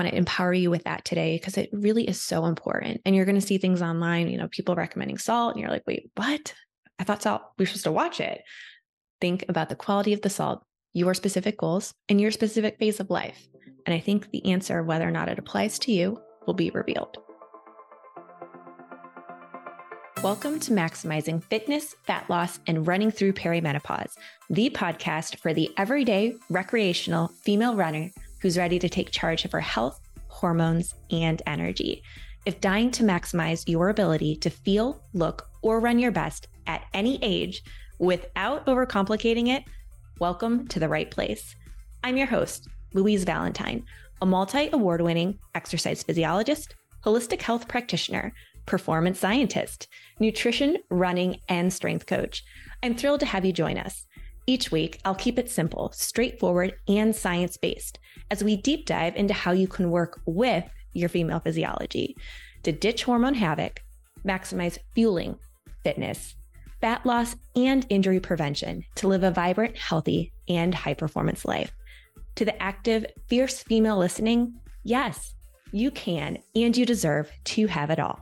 [0.00, 3.02] want to empower you with that today because it really is so important.
[3.04, 5.86] And you're going to see things online, you know, people recommending salt, and you're like,
[5.86, 6.54] wait, what?
[6.98, 8.40] I thought salt, we are supposed to watch it.
[9.20, 13.10] Think about the quality of the salt, your specific goals, and your specific phase of
[13.10, 13.46] life.
[13.84, 17.18] And I think the answer, whether or not it applies to you, will be revealed.
[20.22, 24.12] Welcome to Maximizing Fitness, Fat Loss, and Running Through Perimenopause,
[24.48, 28.10] the podcast for the everyday recreational female runner
[28.40, 32.02] who's ready to take charge of her health, hormones, and energy.
[32.46, 37.18] If dying to maximize your ability to feel, look, or run your best at any
[37.22, 37.62] age
[37.98, 39.64] without overcomplicating it,
[40.18, 41.54] welcome to the right place.
[42.02, 43.84] I'm your host, Louise Valentine,
[44.22, 48.32] a multi award winning exercise physiologist, holistic health practitioner
[48.66, 49.88] performance scientist,
[50.20, 52.44] nutrition, running, and strength coach.
[52.82, 54.06] I'm thrilled to have you join us.
[54.50, 58.00] Each week, I'll keep it simple, straightforward, and science based
[58.32, 62.16] as we deep dive into how you can work with your female physiology
[62.64, 63.84] to ditch hormone havoc,
[64.26, 65.36] maximize fueling,
[65.84, 66.34] fitness,
[66.80, 71.70] fat loss, and injury prevention to live a vibrant, healthy, and high performance life.
[72.34, 75.32] To the active, fierce female listening, yes,
[75.70, 78.18] you can and you deserve to have it all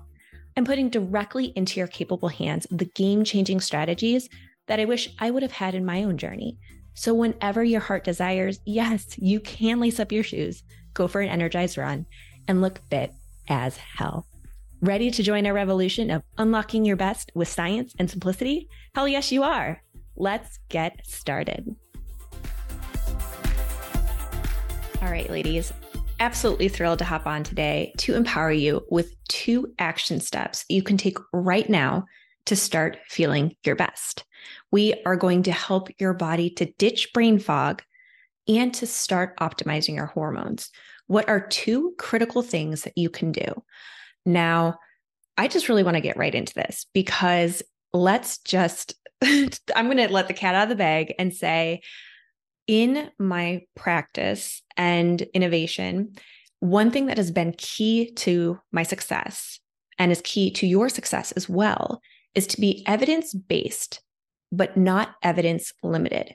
[0.59, 4.29] I'm putting directly into your capable hands the game changing strategies
[4.69, 6.57] that I wish I would have had in my own journey.
[6.95, 10.63] So, whenever your heart desires, yes, you can lace up your shoes,
[10.95, 12.07] go for an energized run,
[12.47, 13.13] and look fit
[13.49, 14.27] as hell.
[14.81, 18.69] Ready to join our revolution of unlocking your best with science and simplicity?
[18.95, 19.83] Hell yes, you are.
[20.17, 21.75] Let's get started.
[25.01, 25.73] All right, ladies,
[26.21, 30.97] absolutely thrilled to hop on today to empower you with two action steps you can
[30.97, 32.05] take right now
[32.47, 34.25] to start feeling your best.
[34.71, 37.83] We are going to help your body to ditch brain fog
[38.47, 40.71] and to start optimizing your hormones.
[41.07, 43.63] What are two critical things that you can do?
[44.25, 44.79] Now,
[45.37, 50.13] I just really want to get right into this because let's just, I'm going to
[50.13, 51.83] let the cat out of the bag and say,
[52.67, 56.15] in my practice and innovation,
[56.61, 59.59] one thing that has been key to my success
[59.99, 62.01] and is key to your success as well
[62.35, 64.01] is to be evidence based,
[64.53, 66.35] but not evidence limited.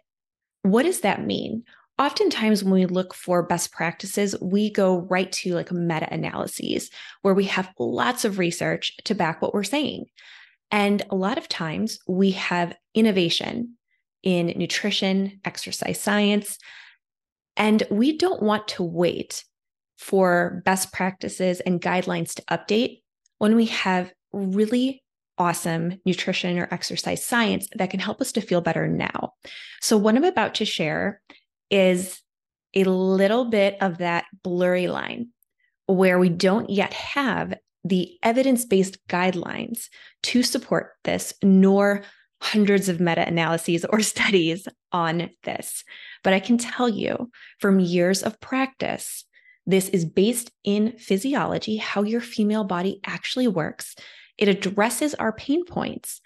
[0.63, 1.63] What does that mean?
[1.99, 6.89] Oftentimes, when we look for best practices, we go right to like meta analyses
[7.21, 10.05] where we have lots of research to back what we're saying.
[10.71, 13.75] And a lot of times we have innovation
[14.23, 16.57] in nutrition, exercise science.
[17.55, 19.43] And we don't want to wait
[19.97, 23.01] for best practices and guidelines to update
[23.37, 25.02] when we have really
[25.37, 29.33] awesome nutrition or exercise science that can help us to feel better now.
[29.81, 31.21] So, what I'm about to share
[31.69, 32.21] is
[32.75, 35.29] a little bit of that blurry line
[35.87, 39.87] where we don't yet have the evidence based guidelines
[40.23, 42.03] to support this, nor
[42.41, 45.83] hundreds of meta analyses or studies on this.
[46.23, 49.25] But I can tell you from years of practice,
[49.65, 53.95] this is based in physiology, how your female body actually works.
[54.37, 56.21] It addresses our pain points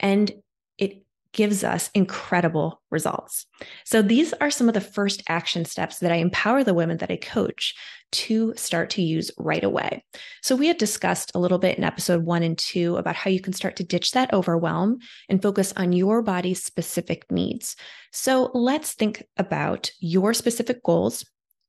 [0.00, 0.30] and
[0.78, 1.02] it
[1.32, 3.46] gives us incredible results.
[3.84, 7.10] So, these are some of the first action steps that I empower the women that
[7.10, 7.74] I coach
[8.12, 10.04] to start to use right away.
[10.42, 13.40] So, we had discussed a little bit in episode one and two about how you
[13.40, 14.98] can start to ditch that overwhelm
[15.28, 17.76] and focus on your body's specific needs.
[18.12, 21.24] So, let's think about your specific goals,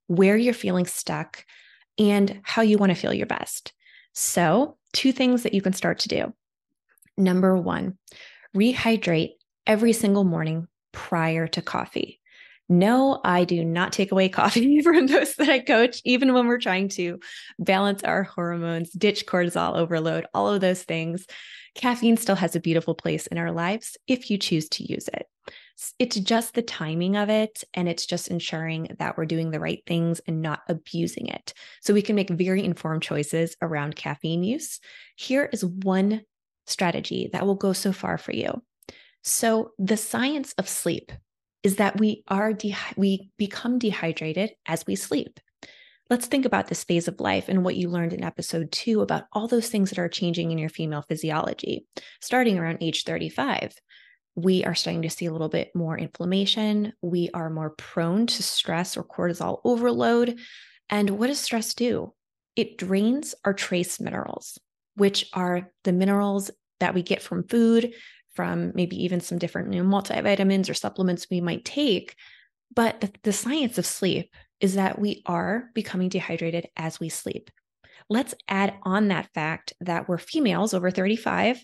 [0.07, 1.45] where you're feeling stuck,
[1.97, 3.71] and how you want to feel your best.
[4.13, 6.33] So, two things that you can start to do.
[7.17, 7.97] Number one,
[8.55, 9.31] rehydrate
[9.67, 12.19] every single morning prior to coffee.
[12.69, 16.59] No, I do not take away coffee from those that I coach, even when we're
[16.59, 17.19] trying to
[17.59, 21.25] balance our hormones, ditch cortisol overload, all of those things.
[21.75, 25.27] Caffeine still has a beautiful place in our lives if you choose to use it.
[25.99, 29.81] It's just the timing of it, and it's just ensuring that we're doing the right
[29.85, 31.53] things and not abusing it.
[31.81, 34.79] So we can make very informed choices around caffeine use.
[35.15, 36.21] Here is one
[36.67, 38.61] strategy that will go so far for you.
[39.23, 41.11] So the science of sleep
[41.63, 45.39] is that we are de- we become dehydrated as we sleep.
[46.09, 49.23] Let's think about this phase of life and what you learned in episode 2 about
[49.31, 51.87] all those things that are changing in your female physiology.
[52.19, 53.73] Starting around age 35,
[54.35, 58.43] we are starting to see a little bit more inflammation, we are more prone to
[58.43, 60.39] stress or cortisol overload.
[60.89, 62.13] And what does stress do?
[62.55, 64.59] It drains our trace minerals,
[64.95, 67.93] which are the minerals that we get from food,
[68.33, 72.15] from maybe even some different you know, multivitamins or supplements we might take.
[72.75, 77.51] But the, the science of sleep is that we are becoming dehydrated as we sleep.
[78.09, 81.63] Let's add on that fact that we're females over 35.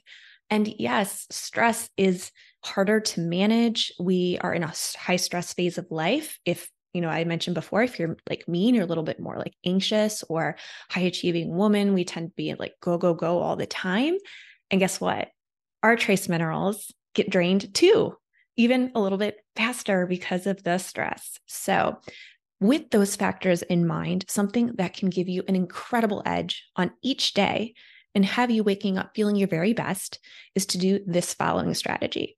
[0.49, 2.31] And yes, stress is
[2.63, 3.91] harder to manage.
[3.99, 6.39] We are in a high stress phase of life.
[6.45, 9.37] If, you know, I mentioned before, if you're like mean, you're a little bit more
[9.37, 10.57] like anxious or
[10.89, 14.17] high achieving woman, we tend to be like go, go, go all the time.
[14.71, 15.29] And guess what?
[15.83, 18.15] Our trace minerals get drained too,
[18.57, 21.39] even a little bit faster because of the stress.
[21.45, 21.97] So,
[22.61, 27.33] with those factors in mind, something that can give you an incredible edge on each
[27.33, 27.73] day
[28.15, 30.19] and have you waking up feeling your very best
[30.55, 32.37] is to do this following strategy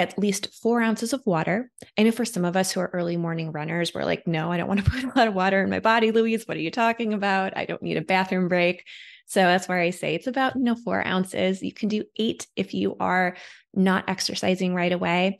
[0.00, 1.70] at least four ounces of water.
[1.98, 4.56] I know for some of us who are early morning runners, we're like, no, I
[4.56, 6.48] don't want to put a lot of water in my body, Louise.
[6.48, 7.56] What are you talking about?
[7.56, 8.84] I don't need a bathroom break.
[9.26, 11.62] So that's where I say it's about, you know, four ounces.
[11.62, 13.36] You can do eight if you are
[13.74, 15.38] not exercising right away.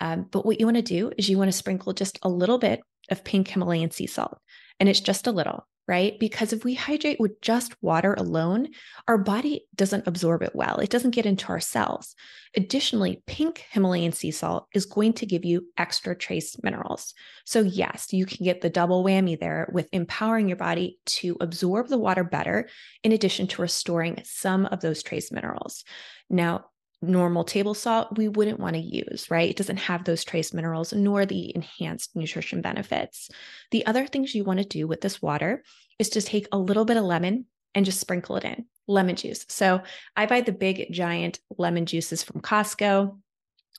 [0.00, 2.58] Um, but what you want to do is you want to sprinkle just a little
[2.58, 2.80] bit
[3.10, 4.38] of pink Himalayan sea salt.
[4.80, 6.18] And it's just a little right?
[6.20, 8.68] Because if we hydrate with just water alone,
[9.08, 10.78] our body doesn't absorb it well.
[10.78, 12.14] It doesn't get into our cells.
[12.56, 17.14] Additionally, pink Himalayan sea salt is going to give you extra trace minerals.
[17.44, 21.88] So, yes, you can get the double whammy there with empowering your body to absorb
[21.88, 22.68] the water better,
[23.02, 25.84] in addition to restoring some of those trace minerals.
[26.28, 26.66] Now,
[27.02, 29.48] normal table salt we wouldn't want to use, right?
[29.48, 33.30] It doesn't have those trace minerals nor the enhanced nutrition benefits.
[33.70, 35.62] The other things you want to do with this water
[35.98, 39.46] is to take a little bit of lemon and just sprinkle it in lemon juice.
[39.48, 39.82] So
[40.16, 43.18] I buy the big giant lemon juices from Costco.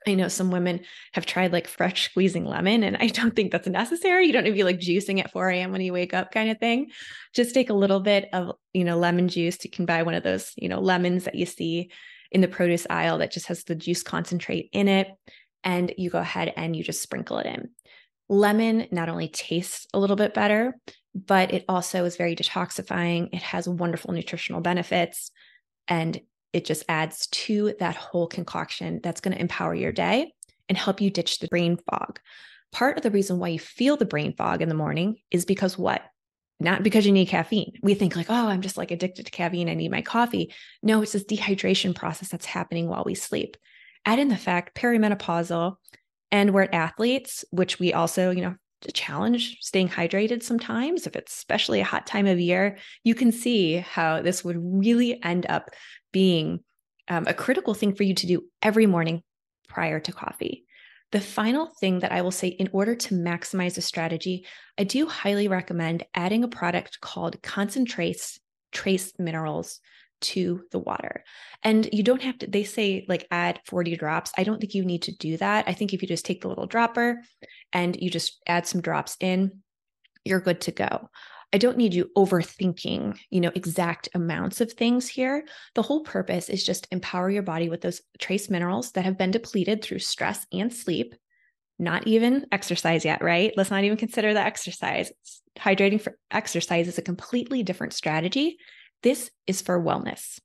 [0.08, 0.82] I know some women
[1.14, 4.26] have tried like fresh squeezing lemon, and I don't think that's necessary.
[4.26, 5.72] You don't need to be like juicing at 4 a.m.
[5.72, 6.88] when you wake up, kind of thing.
[7.36, 9.64] Just take a little bit of, you know, lemon juice.
[9.64, 11.92] You can buy one of those, you know, lemons that you see
[12.32, 15.08] in the produce aisle that just has the juice concentrate in it.
[15.64, 17.70] And you go ahead and you just sprinkle it in.
[18.30, 20.76] Lemon not only tastes a little bit better,
[21.14, 23.30] but it also is very detoxifying.
[23.34, 25.32] It has wonderful nutritional benefits
[25.88, 26.20] and
[26.54, 30.34] it just adds to that whole concoction that's going to empower your day
[30.70, 32.20] and help you ditch the brain fog.
[32.72, 35.78] Part of the reason why you feel the brain fog in the morning is because
[35.78, 36.02] what?
[36.62, 37.74] Not because you need caffeine.
[37.82, 39.68] We think like, oh, I'm just like addicted to caffeine.
[39.68, 40.54] I need my coffee.
[40.84, 43.58] No, it's this dehydration process that's happening while we sleep.
[44.06, 45.76] Add in the fact perimenopausal
[46.32, 48.56] and we're athletes, which we also, you know,
[48.94, 51.08] challenge staying hydrated sometimes.
[51.08, 55.22] If it's especially a hot time of year, you can see how this would really
[55.24, 55.70] end up
[56.12, 56.62] being
[57.08, 59.24] um, a critical thing for you to do every morning
[59.68, 60.66] prior to coffee.
[61.12, 64.46] The final thing that I will say in order to maximize a strategy,
[64.78, 68.40] I do highly recommend adding a product called Concentrace
[68.72, 69.80] Trace Minerals
[70.22, 71.24] to the water.
[71.64, 74.32] And you don't have to, they say like add 40 drops.
[74.38, 75.66] I don't think you need to do that.
[75.68, 77.22] I think if you just take the little dropper
[77.74, 79.62] and you just add some drops in,
[80.24, 81.10] you're good to go.
[81.54, 85.46] I don't need you overthinking, you know, exact amounts of things here.
[85.76, 89.32] The whole purpose is just empower your body with those trace minerals that have been
[89.32, 91.14] depleted through stress and sleep.
[91.78, 93.52] Not even exercise yet, right?
[93.58, 95.12] Let's not even consider the exercise.
[95.58, 98.58] Hydrating for exercise is a completely different strategy.
[99.04, 100.40] This is for wellness.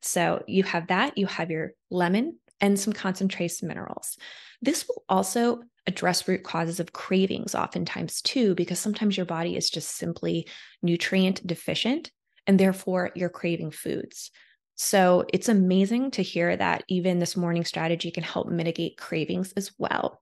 [0.00, 4.16] So you have that, you have your lemon and some concentrated minerals.
[4.62, 9.70] This will also address root causes of cravings oftentimes too, because sometimes your body is
[9.70, 10.46] just simply
[10.82, 12.10] nutrient deficient
[12.46, 14.30] and therefore you're craving foods.
[14.76, 19.72] So it's amazing to hear that even this morning strategy can help mitigate cravings as
[19.78, 20.20] well.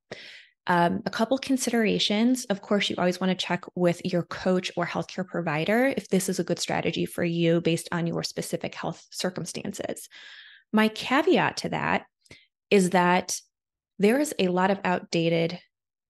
[0.66, 2.46] Um, a couple considerations.
[2.46, 6.28] Of course, you always want to check with your coach or healthcare provider if this
[6.28, 10.08] is a good strategy for you based on your specific health circumstances.
[10.72, 12.06] My caveat to that
[12.70, 13.38] is that
[13.98, 15.58] there is a lot of outdated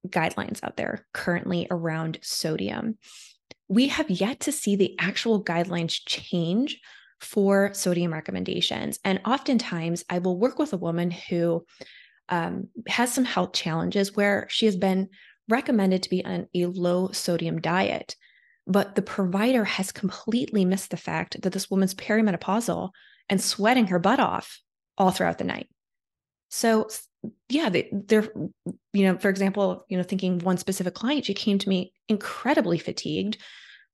[0.06, 2.98] guidelines out there currently around sodium.
[3.68, 6.80] We have yet to see the actual guidelines change
[7.20, 8.98] for sodium recommendations.
[9.04, 11.64] And oftentimes, I will work with a woman who
[12.28, 15.08] um, has some health challenges where she has been
[15.48, 18.16] recommended to be on a low sodium diet.
[18.66, 22.90] But the provider has completely missed the fact that this woman's perimenopausal
[23.28, 24.60] and sweating her butt off
[24.96, 25.68] all throughout the night.
[26.48, 26.88] So
[27.48, 28.28] yeah, they, they're,
[28.92, 32.78] you know, for example, you know, thinking one specific client, she came to me incredibly
[32.78, 33.38] fatigued,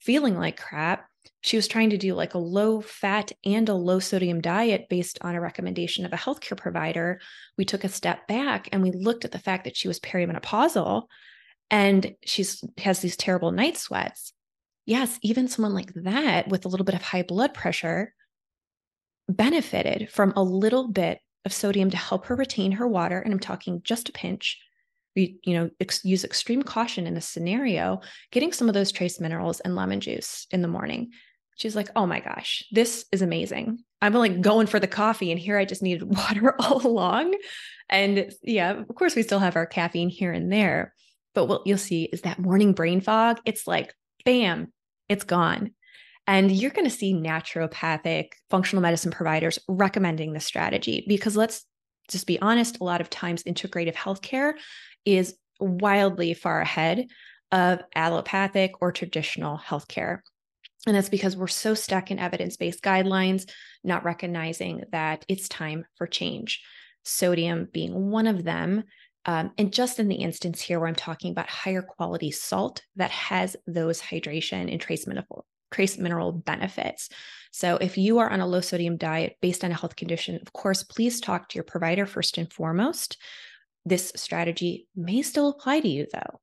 [0.01, 1.07] feeling like crap.
[1.43, 5.19] She was trying to do like a low fat and a low sodium diet based
[5.23, 7.21] on a recommendation of a healthcare provider.
[7.57, 11.05] We took a step back and we looked at the fact that she was perimenopausal
[11.71, 14.33] and she's has these terrible night sweats.
[14.87, 18.15] Yes, even someone like that with a little bit of high blood pressure
[19.29, 23.19] benefited from a little bit of sodium to help her retain her water.
[23.19, 24.59] And I'm talking just a pinch.
[25.17, 29.19] We you know ex- use extreme caution in a scenario getting some of those trace
[29.19, 31.11] minerals and lemon juice in the morning.
[31.57, 33.81] She's like oh my gosh this is amazing.
[34.01, 37.35] I'm like going for the coffee and here i just needed water all along.
[37.89, 40.95] And yeah of course we still have our caffeine here and there.
[41.35, 43.41] But what you'll see is that morning brain fog.
[43.45, 43.95] It's like
[44.25, 44.73] bam
[45.09, 45.73] it's gone
[46.31, 51.67] and you're going to see naturopathic functional medicine providers recommending this strategy because let's
[52.09, 54.53] just be honest, a lot of times integrative healthcare
[55.05, 57.09] is wildly far ahead
[57.51, 60.21] of allopathic or traditional healthcare.
[60.87, 63.51] And that's because we're so stuck in evidence based guidelines,
[63.83, 66.63] not recognizing that it's time for change.
[67.05, 68.85] Sodium being one of them.
[69.27, 73.11] Um, and just in the instance here where I'm talking about higher quality salt that
[73.11, 77.09] has those hydration and trace mineral, trace mineral benefits.
[77.53, 80.53] So, if you are on a low sodium diet based on a health condition, of
[80.53, 83.17] course, please talk to your provider first and foremost.
[83.85, 86.41] This strategy may still apply to you, though.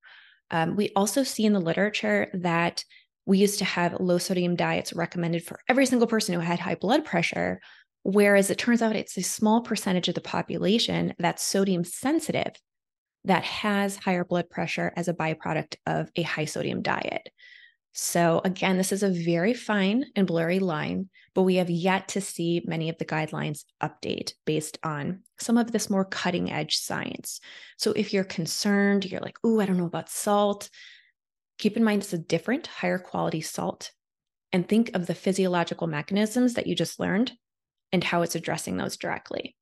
[0.51, 2.84] Um, we also see in the literature that
[3.25, 6.75] we used to have low sodium diets recommended for every single person who had high
[6.75, 7.60] blood pressure,
[8.03, 12.53] whereas it turns out it's a small percentage of the population that's sodium sensitive
[13.25, 17.29] that has higher blood pressure as a byproduct of a high sodium diet.
[18.00, 22.22] So, again, this is a very fine and blurry line, but we have yet to
[22.22, 27.42] see many of the guidelines update based on some of this more cutting edge science.
[27.77, 30.70] So, if you're concerned, you're like, oh, I don't know about salt,
[31.58, 33.89] keep in mind it's a different, higher quality salt,
[34.54, 37.32] and think of the physiological mechanisms that you just learned
[37.92, 39.56] and how it's addressing those directly.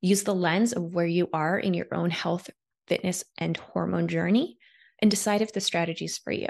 [0.00, 2.50] Use the lens of where you are in your own health,
[2.86, 4.58] fitness, and hormone journey
[5.02, 6.46] and decide if the strategy is for you.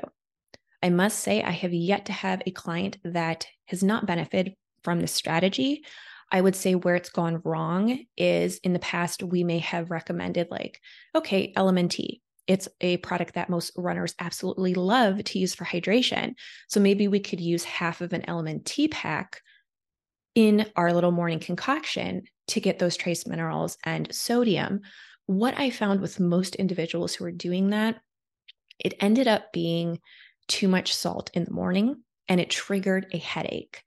[0.85, 5.01] I must say, I have yet to have a client that has not benefited from
[5.01, 5.83] this strategy.
[6.31, 10.49] I would say where it's gone wrong is in the past, we may have recommended,
[10.51, 10.79] like,
[11.15, 12.21] okay, LMNT.
[12.47, 16.35] It's a product that most runners absolutely love to use for hydration.
[16.69, 19.41] So maybe we could use half of an Element LMNT pack
[20.35, 24.83] in our little morning concoction to get those trace minerals and sodium.
[25.25, 28.03] What I found with most individuals who are doing that,
[28.79, 30.01] it ended up being
[30.49, 33.83] too much salt in the morning and it triggered a headache.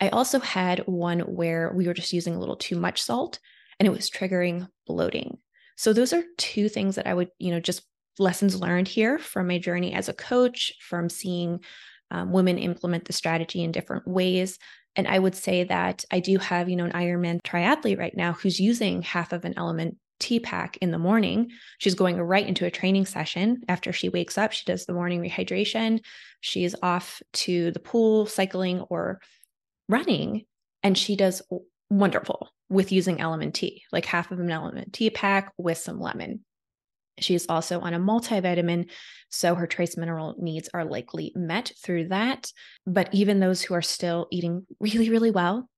[0.00, 3.38] I also had one where we were just using a little too much salt
[3.78, 5.38] and it was triggering bloating.
[5.76, 7.82] So those are two things that I would, you know, just
[8.18, 11.60] lessons learned here from my journey as a coach, from seeing
[12.10, 14.58] um, women implement the strategy in different ways.
[14.96, 18.32] And I would say that I do have, you know, an Ironman triathlete right now
[18.32, 21.50] who's using half of an element tea pack in the morning.
[21.78, 23.62] She's going right into a training session.
[23.68, 26.00] After she wakes up, she does the morning rehydration.
[26.40, 29.20] She's off to the pool, cycling, or
[29.88, 30.44] running.
[30.82, 31.42] And she does
[31.90, 36.44] wonderful with using LMNT, like half of an LMNT pack with some lemon.
[37.20, 38.90] She's also on a multivitamin,
[39.28, 42.52] so her trace mineral needs are likely met through that.
[42.86, 45.68] But even those who are still eating really, really well,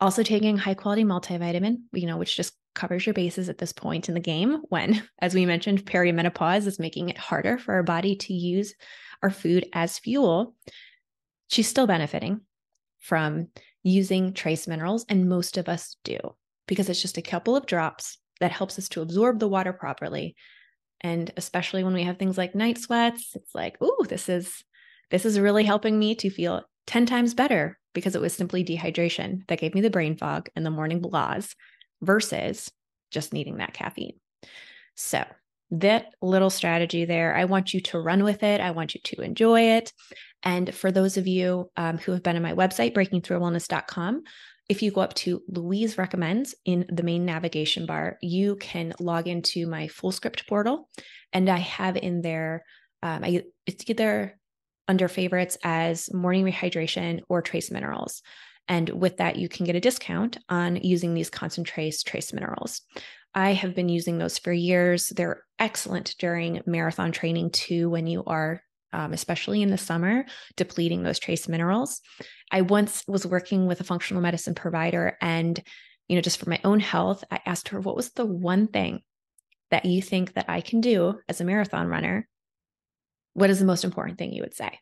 [0.00, 4.08] also taking high quality multivitamin, you know, which just covers your bases at this point
[4.08, 8.14] in the game when, as we mentioned, perimenopause is making it harder for our body
[8.14, 8.74] to use
[9.22, 10.54] our food as fuel,
[11.48, 12.40] she's still benefiting
[13.00, 13.48] from
[13.82, 15.04] using trace minerals.
[15.08, 16.18] And most of us do
[16.68, 20.36] because it's just a couple of drops that helps us to absorb the water properly.
[21.00, 24.64] And especially when we have things like night sweats, it's like, oh, this is
[25.10, 29.46] this is really helping me to feel 10 times better because it was simply dehydration
[29.46, 31.54] that gave me the brain fog and the morning blahs
[32.02, 32.70] versus
[33.10, 34.18] just needing that caffeine.
[34.94, 35.24] So,
[35.72, 38.60] that little strategy there, I want you to run with it.
[38.60, 39.92] I want you to enjoy it.
[40.44, 44.22] And for those of you um, who have been on my website, breakingthroughwellness.com,
[44.68, 49.28] if you go up to Louise Recommends in the main navigation bar, you can log
[49.28, 50.88] into my Fullscript portal.
[51.32, 52.64] And I have in there,
[53.02, 54.38] um, I, it's either
[54.88, 58.22] under favorites as morning rehydration or trace minerals.
[58.68, 62.82] And with that, you can get a discount on using these Concentrace trace minerals.
[63.34, 65.10] I have been using those for years.
[65.10, 70.24] They're excellent during marathon training too, when you are, um, especially in the summer,
[70.56, 72.00] depleting those trace minerals.
[72.50, 75.62] I once was working with a functional medicine provider, and,
[76.08, 79.02] you know, just for my own health, I asked her, what was the one thing
[79.70, 82.26] that you think that I can do as a marathon runner?
[83.34, 84.78] What is the most important thing you would say?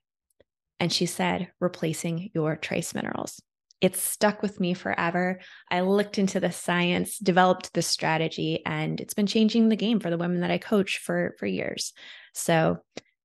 [0.79, 3.43] And she said, replacing your trace minerals.
[3.81, 5.41] It stuck with me forever.
[5.71, 10.11] I looked into the science, developed the strategy, and it's been changing the game for
[10.11, 11.93] the women that I coach for, for years.
[12.33, 12.79] So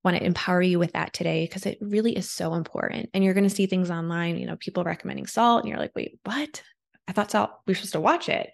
[0.03, 3.09] want to empower you with that today because it really is so important.
[3.13, 5.95] And you're going to see things online, you know, people recommending salt, and you're like,
[5.95, 6.61] wait, what?
[7.07, 8.51] I thought salt, we are supposed to watch it.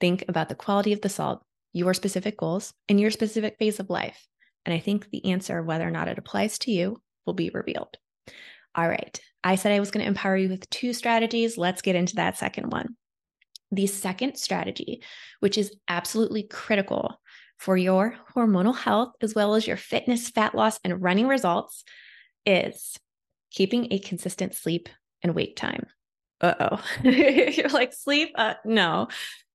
[0.00, 3.90] Think about the quality of the salt your specific goals and your specific phase of
[3.90, 4.26] life.
[4.64, 7.50] And I think the answer of whether or not it applies to you will be
[7.50, 7.96] revealed.
[8.74, 9.20] All right.
[9.42, 11.56] I said I was going to empower you with two strategies.
[11.56, 12.96] Let's get into that second one.
[13.72, 15.02] The second strategy,
[15.40, 17.20] which is absolutely critical
[17.58, 21.84] for your hormonal health as well as your fitness, fat loss, and running results,
[22.44, 22.96] is
[23.50, 24.88] keeping a consistent sleep
[25.22, 25.86] and wake time.
[26.40, 26.84] Uh oh.
[27.08, 28.30] You're like, sleep?
[28.34, 29.08] Uh, no.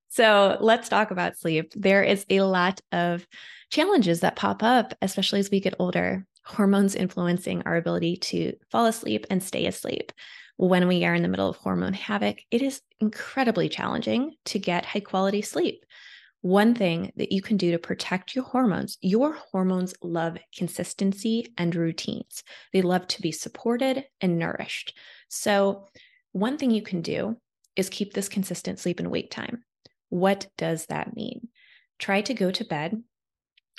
[0.10, 1.74] So let's talk about sleep.
[1.76, 3.26] There is a lot of
[3.72, 6.26] challenges that pop up, especially as we get older.
[6.46, 10.12] Hormones influencing our ability to fall asleep and stay asleep.
[10.58, 14.86] When we are in the middle of hormone havoc, it is incredibly challenging to get
[14.86, 15.86] high quality sleep.
[16.42, 21.76] One thing that you can do to protect your hormones, your hormones love consistency and
[21.76, 22.44] routines.
[22.72, 24.96] They love to be supported and nourished.
[25.28, 25.88] So,
[26.34, 27.38] one thing you can do
[27.76, 29.64] is keep this consistent sleep and wake time.
[30.10, 31.48] What does that mean?
[31.98, 33.02] Try to go to bed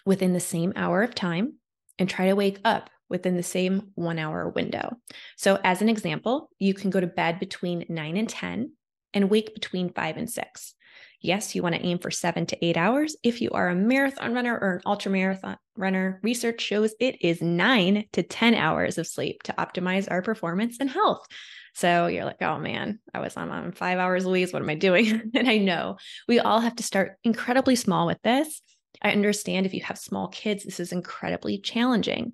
[0.04, 1.58] within the same hour of time
[1.98, 4.96] and try to wake up within the same one hour window.
[5.36, 8.72] So, as an example, you can go to bed between 9 and 10
[9.14, 10.74] and wake between 5 and 6.
[11.20, 13.16] Yes, you want to aim for seven to eight hours.
[13.22, 17.40] If you are a marathon runner or an ultra marathon runner, research shows it is
[17.40, 21.26] nine to 10 hours of sleep to optimize our performance and health.
[21.74, 24.52] So you're like, oh man, I was on, on five hours a week.
[24.52, 25.30] What am I doing?
[25.34, 25.96] and I know
[26.28, 28.62] we all have to start incredibly small with this.
[29.02, 32.32] I understand if you have small kids, this is incredibly challenging.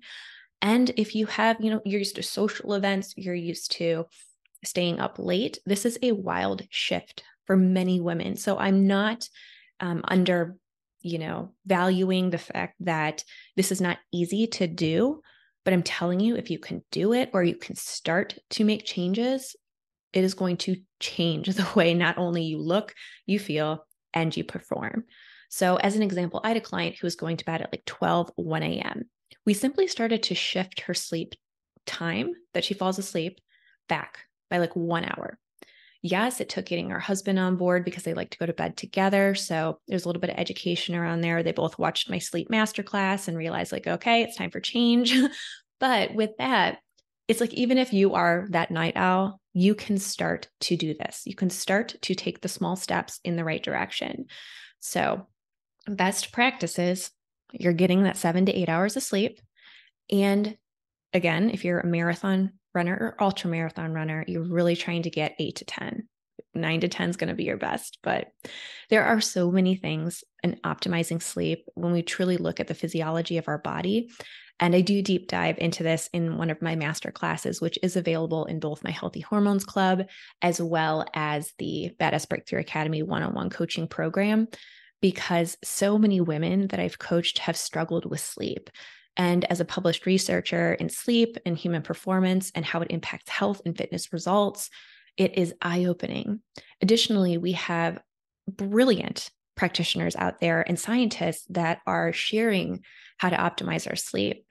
[0.61, 4.05] And if you have, you know, you're used to social events, you're used to
[4.63, 8.37] staying up late, this is a wild shift for many women.
[8.37, 9.27] So I'm not
[9.79, 10.55] um, under,
[11.01, 13.23] you know, valuing the fact that
[13.57, 15.21] this is not easy to do.
[15.65, 18.85] But I'm telling you, if you can do it or you can start to make
[18.85, 19.55] changes,
[20.11, 22.93] it is going to change the way not only you look,
[23.25, 25.05] you feel, and you perform.
[25.53, 27.85] So, as an example, I had a client who was going to bed at like
[27.85, 29.03] 12, 1 a.m.
[29.45, 31.35] We simply started to shift her sleep
[31.85, 33.39] time that she falls asleep
[33.87, 34.19] back
[34.49, 35.37] by like one hour
[36.03, 38.77] yes, it took getting our husband on board because they like to go to bed
[38.77, 39.33] together.
[39.33, 41.41] So there's a little bit of education around there.
[41.41, 45.15] They both watched my sleep masterclass and realized, like, okay, it's time for change.
[45.79, 46.79] but with that,
[47.29, 51.21] it's like even if you are that night owl, you can start to do this.
[51.25, 54.25] You can start to take the small steps in the right direction.
[54.81, 55.27] So,
[55.87, 57.11] best practices
[57.53, 59.39] you're getting that seven to eight hours of sleep.
[60.11, 60.57] And
[61.13, 65.35] again, if you're a marathon runner or ultra marathon runner, you're really trying to get
[65.39, 66.07] eight to 10.
[66.55, 67.99] Nine to 10 is going to be your best.
[68.03, 68.27] But
[68.89, 73.37] there are so many things in optimizing sleep when we truly look at the physiology
[73.37, 74.09] of our body.
[74.59, 77.95] And I do deep dive into this in one of my master classes, which is
[77.95, 80.03] available in both my Healthy Hormones Club
[80.41, 84.47] as well as the Badass Breakthrough Academy one on one coaching program.
[85.03, 88.69] Because so many women that I've coached have struggled with sleep.
[89.17, 93.61] And as a published researcher in sleep and human performance and how it impacts health
[93.65, 94.69] and fitness results,
[95.17, 96.39] it is eye opening.
[96.81, 97.99] Additionally, we have
[98.47, 102.79] brilliant practitioners out there and scientists that are sharing
[103.17, 104.45] how to optimize our sleep.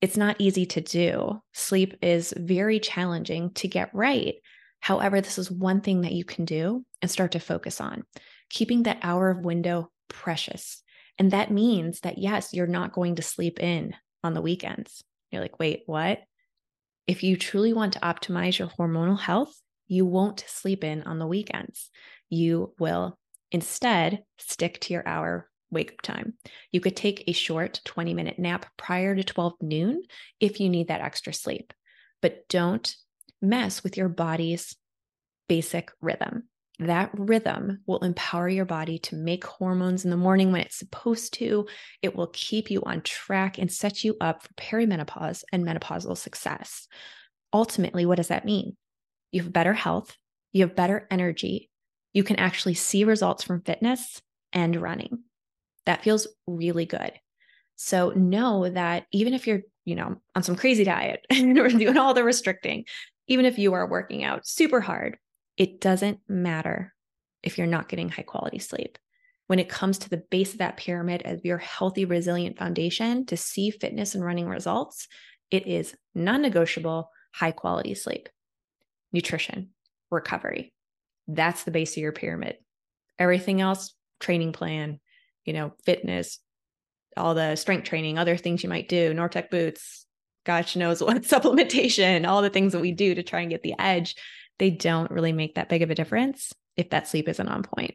[0.00, 1.42] It's not easy to do.
[1.52, 4.36] Sleep is very challenging to get right.
[4.78, 8.04] However, this is one thing that you can do and start to focus on,
[8.50, 10.82] keeping that hour of window precious.
[11.18, 15.02] And that means that, yes, you're not going to sleep in on the weekends.
[15.30, 16.20] You're like, wait, what?
[17.06, 19.54] If you truly want to optimize your hormonal health,
[19.88, 21.90] you won't sleep in on the weekends.
[22.28, 23.18] You will
[23.50, 26.34] instead stick to your hour wake up time.
[26.72, 30.02] You could take a short 20 minute nap prior to 12 noon
[30.40, 31.72] if you need that extra sleep,
[32.22, 32.94] but don't
[33.40, 34.76] mess with your body's
[35.48, 36.44] basic rhythm
[36.80, 41.34] that rhythm will empower your body to make hormones in the morning when it's supposed
[41.34, 41.66] to.
[42.02, 46.88] It will keep you on track and set you up for perimenopause and menopausal success.
[47.52, 48.76] Ultimately, what does that mean?
[49.30, 50.16] You have better health,
[50.52, 51.70] you have better energy,
[52.12, 55.20] you can actually see results from fitness and running.
[55.86, 57.12] That feels really good.
[57.76, 62.14] So know that even if you're, you know, on some crazy diet and doing all
[62.14, 62.84] the restricting,
[63.26, 65.18] even if you are working out super hard,
[65.60, 66.94] it doesn't matter
[67.42, 68.96] if you're not getting high quality sleep.
[69.46, 73.36] When it comes to the base of that pyramid as your healthy, resilient foundation to
[73.36, 75.06] see fitness and running results,
[75.50, 78.30] it is non negotiable high quality sleep,
[79.12, 79.68] nutrition,
[80.10, 80.72] recovery.
[81.28, 82.56] That's the base of your pyramid.
[83.18, 84.98] Everything else, training plan,
[85.44, 86.38] you know, fitness,
[87.18, 90.06] all the strength training, other things you might do, NormaTec boots,
[90.46, 93.74] gosh knows what supplementation, all the things that we do to try and get the
[93.78, 94.16] edge
[94.60, 97.94] they don't really make that big of a difference if that sleep isn't on point.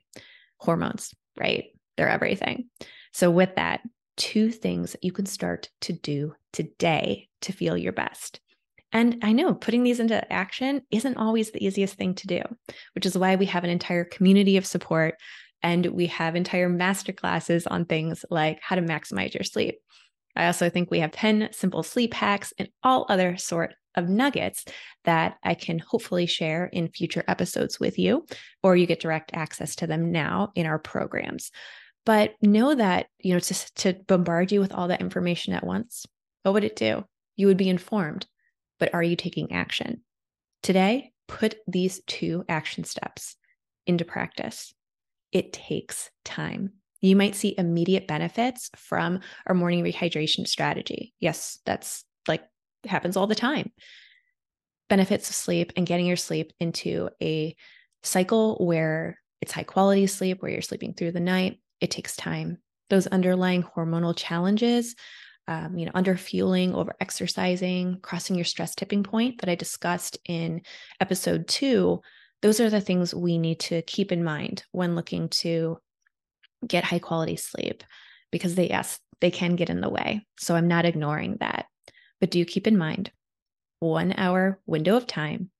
[0.57, 1.65] Hormones, right?
[1.97, 2.69] they're everything.
[3.13, 3.81] So, with that,
[4.17, 8.39] two things that you can start to do today to feel your best.
[8.91, 12.41] And I know putting these into action isn't always the easiest thing to do,
[12.93, 15.15] which is why we have an entire community of support
[15.61, 19.79] and we have entire masterclasses on things like how to maximize your sleep.
[20.35, 24.65] I also think we have 10 simple sleep hacks and all other sort of nuggets
[25.03, 28.25] that I can hopefully share in future episodes with you,
[28.63, 31.51] or you get direct access to them now in our programs.
[32.05, 36.05] But know that, you know, to, to bombard you with all that information at once,
[36.43, 37.03] what would it do?
[37.35, 38.27] You would be informed,
[38.79, 40.01] but are you taking action?
[40.61, 43.35] Today, put these two action steps
[43.87, 44.73] into practice.
[45.31, 46.73] It takes time.
[47.01, 51.13] You might see immediate benefits from our morning rehydration strategy.
[51.19, 52.05] Yes, that's
[52.89, 53.71] happens all the time.
[54.89, 57.55] Benefits of sleep and getting your sleep into a
[58.03, 61.59] cycle where it's high quality sleep, where you're sleeping through the night.
[61.81, 62.59] It takes time.
[62.89, 64.95] Those underlying hormonal challenges,
[65.47, 70.17] um, you know, under fueling, over exercising, crossing your stress tipping point that I discussed
[70.25, 70.61] in
[70.99, 72.01] episode two,
[72.41, 75.79] those are the things we need to keep in mind when looking to
[76.67, 77.83] get high quality sleep
[78.31, 80.25] because they, yes, they can get in the way.
[80.37, 81.65] So I'm not ignoring that.
[82.19, 83.11] But do keep in mind
[83.79, 85.51] one hour window of time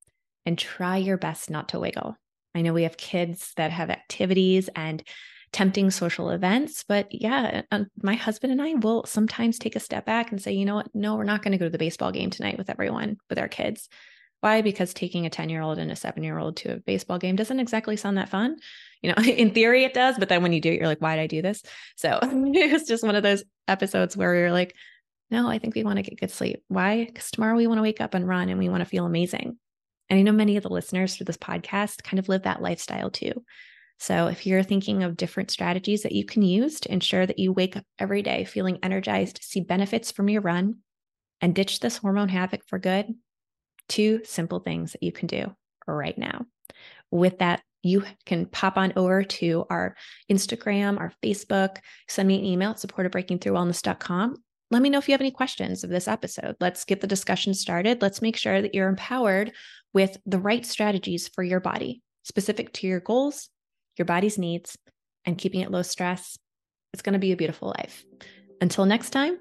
[0.46, 2.16] and try your best not to wiggle.
[2.54, 5.04] I know we have kids that have activities and
[5.52, 10.06] tempting social events, but yeah, uh, my husband and I will sometimes take a step
[10.06, 10.94] back and say, you know what?
[10.94, 13.48] No, we're not going to go to the baseball game tonight with everyone, with our
[13.48, 13.90] kids.
[14.42, 14.62] Why?
[14.62, 17.36] Because taking a 10 year old and a seven year old to a baseball game
[17.36, 18.58] doesn't exactly sound that fun.
[19.02, 21.16] You know, in theory it does, but then when you do it, you're like, why
[21.16, 21.64] did I do this?
[21.96, 24.76] So it was just one of those episodes where you're like,
[25.32, 26.64] no, I think we want to get good sleep.
[26.68, 27.06] Why?
[27.06, 29.58] Because tomorrow we want to wake up and run and we want to feel amazing.
[30.10, 33.10] And I know many of the listeners for this podcast kind of live that lifestyle
[33.10, 33.34] too.
[33.98, 37.54] So if you're thinking of different strategies that you can use to ensure that you
[37.54, 40.76] wake up every day feeling energized, see benefits from your run,
[41.42, 43.14] and ditch this hormone havoc for good,
[43.88, 45.56] two simple things that you can do
[45.88, 46.46] right now.
[47.10, 49.96] With that, you can pop on over to our
[50.30, 54.36] Instagram, our Facebook, send me an email at support at breakingthroughwellness.com
[54.72, 56.56] let me know if you have any questions of this episode.
[56.60, 58.02] Let's get the discussion started.
[58.02, 59.52] Let's make sure that you're empowered
[59.94, 63.50] with the right strategies for your body, specific to your goals,
[63.98, 64.78] your body's needs,
[65.26, 66.38] and keeping it low stress.
[66.94, 68.04] It's going to be a beautiful life.
[68.62, 69.38] Until next time,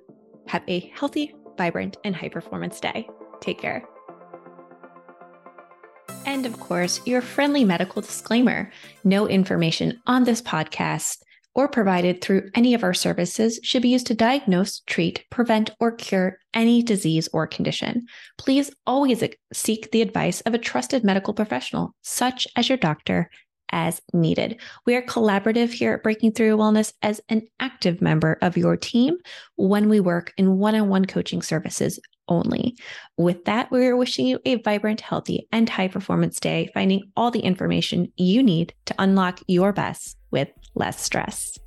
[0.46, 3.08] have a healthy, vibrant, and high performance day.
[3.40, 3.84] Take care.
[6.26, 8.70] And of course, your friendly medical disclaimer
[9.04, 11.18] no information on this podcast
[11.54, 15.92] or provided through any of our services should be used to diagnose, treat, prevent, or
[15.92, 18.06] cure any disease or condition.
[18.38, 23.30] Please always seek the advice of a trusted medical professional, such as your doctor,
[23.70, 24.60] as needed.
[24.86, 29.16] We are collaborative here at Breaking Through Wellness as an active member of your team
[29.56, 32.76] when we work in one on one coaching services only.
[33.16, 37.30] With that, we are wishing you a vibrant, healthy, and high performance day, finding all
[37.30, 41.58] the information you need to unlock your best with less stress.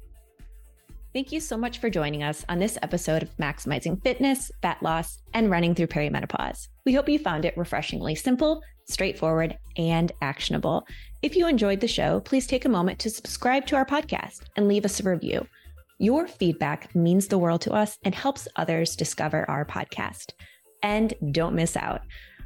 [1.14, 5.24] Thank you so much for joining us on this episode of Maximizing Fitness, Fat Loss,
[5.34, 6.68] and Running Through Perimenopause.
[6.86, 10.86] We hope you found it refreshingly simple, straightforward, and actionable.
[11.24, 14.68] If you enjoyed the show, please take a moment to subscribe to our podcast and
[14.68, 15.48] leave us a review.
[15.98, 20.34] Your feedback means the world to us and helps others discover our podcast.
[20.84, 22.02] And don't miss out.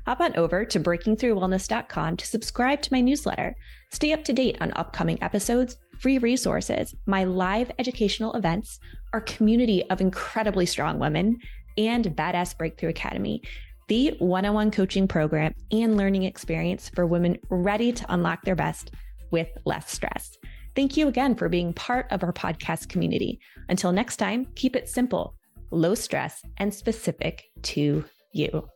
[0.08, 3.56] Hop on over to breakingthroughwellness.com to subscribe to my newsletter.
[3.91, 8.79] Stay up to date on upcoming episodes, free resources, my live educational events,
[9.13, 11.37] our community of incredibly strong women,
[11.77, 13.43] and Badass Breakthrough Academy,
[13.87, 18.55] the one on one coaching program and learning experience for women ready to unlock their
[18.55, 18.91] best
[19.29, 20.37] with less stress.
[20.75, 23.39] Thank you again for being part of our podcast community.
[23.69, 25.35] Until next time, keep it simple,
[25.69, 28.67] low stress, and specific to you.